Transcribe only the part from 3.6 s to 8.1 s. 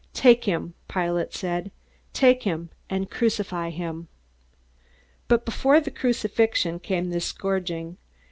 him." But before the crucifixion came the scourging.